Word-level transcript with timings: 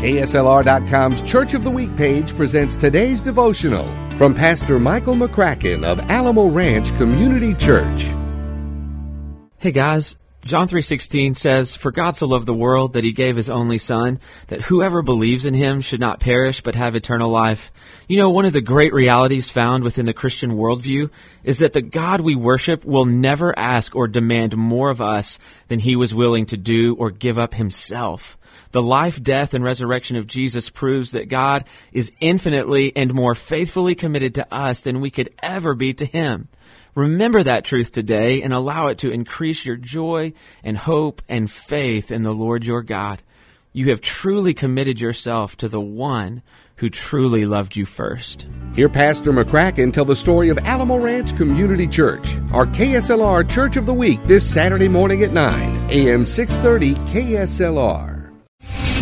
KSLR.com's 0.00 1.20
Church 1.30 1.52
of 1.52 1.62
the 1.62 1.70
Week 1.70 1.94
page 1.94 2.34
presents 2.34 2.74
today's 2.74 3.20
devotional 3.20 3.84
from 4.12 4.32
Pastor 4.32 4.78
Michael 4.78 5.12
McCracken 5.12 5.84
of 5.84 6.00
Alamo 6.10 6.46
Ranch 6.46 6.96
Community 6.96 7.52
Church. 7.52 8.06
Hey 9.58 9.72
guys, 9.72 10.16
John 10.46 10.68
3:16 10.68 11.34
says, 11.34 11.74
"For 11.74 11.90
God 11.90 12.16
so 12.16 12.26
loved 12.26 12.46
the 12.46 12.54
world 12.54 12.94
that 12.94 13.04
he 13.04 13.12
gave 13.12 13.36
his 13.36 13.50
only 13.50 13.76
son, 13.76 14.18
that 14.46 14.62
whoever 14.62 15.02
believes 15.02 15.44
in 15.44 15.52
him 15.52 15.82
should 15.82 16.00
not 16.00 16.18
perish 16.18 16.62
but 16.62 16.76
have 16.76 16.96
eternal 16.96 17.30
life." 17.30 17.70
You 18.08 18.16
know, 18.16 18.30
one 18.30 18.46
of 18.46 18.54
the 18.54 18.62
great 18.62 18.94
realities 18.94 19.50
found 19.50 19.84
within 19.84 20.06
the 20.06 20.14
Christian 20.14 20.52
worldview 20.52 21.10
is 21.44 21.58
that 21.58 21.74
the 21.74 21.82
God 21.82 22.22
we 22.22 22.34
worship 22.34 22.86
will 22.86 23.04
never 23.04 23.56
ask 23.58 23.94
or 23.94 24.08
demand 24.08 24.56
more 24.56 24.88
of 24.88 25.02
us 25.02 25.38
than 25.68 25.80
he 25.80 25.94
was 25.94 26.14
willing 26.14 26.46
to 26.46 26.56
do 26.56 26.94
or 26.98 27.10
give 27.10 27.36
up 27.38 27.52
himself. 27.52 28.38
The 28.72 28.82
life, 28.82 29.22
death, 29.22 29.54
and 29.54 29.64
resurrection 29.64 30.16
of 30.16 30.26
Jesus 30.26 30.70
proves 30.70 31.10
that 31.12 31.28
God 31.28 31.64
is 31.92 32.12
infinitely 32.20 32.94
and 32.96 33.14
more 33.14 33.34
faithfully 33.34 33.94
committed 33.94 34.34
to 34.36 34.54
us 34.54 34.80
than 34.80 35.00
we 35.00 35.10
could 35.10 35.30
ever 35.42 35.74
be 35.74 35.94
to 35.94 36.06
Him. 36.06 36.48
Remember 36.94 37.42
that 37.42 37.64
truth 37.64 37.92
today 37.92 38.42
and 38.42 38.52
allow 38.52 38.88
it 38.88 38.98
to 38.98 39.10
increase 39.10 39.64
your 39.64 39.76
joy 39.76 40.32
and 40.64 40.76
hope 40.76 41.22
and 41.28 41.50
faith 41.50 42.10
in 42.10 42.22
the 42.22 42.32
Lord 42.32 42.66
your 42.66 42.82
God. 42.82 43.22
You 43.72 43.90
have 43.90 44.00
truly 44.00 44.52
committed 44.52 45.00
yourself 45.00 45.56
to 45.58 45.68
the 45.68 45.80
one 45.80 46.42
who 46.76 46.90
truly 46.90 47.44
loved 47.44 47.76
you 47.76 47.84
first. 47.84 48.48
Hear 48.74 48.88
Pastor 48.88 49.32
McCracken 49.32 49.92
tell 49.92 50.06
the 50.06 50.16
story 50.16 50.48
of 50.48 50.58
Alamo 50.58 50.98
Ranch 50.98 51.36
Community 51.36 51.86
Church, 51.86 52.34
our 52.52 52.66
KSLR 52.66 53.48
Church 53.48 53.76
of 53.76 53.86
the 53.86 53.94
Week 53.94 54.20
this 54.24 54.50
Saturday 54.50 54.88
morning 54.88 55.22
at 55.22 55.32
9, 55.32 55.90
AM 55.90 56.26
630 56.26 56.94
KSLR. 57.12 58.19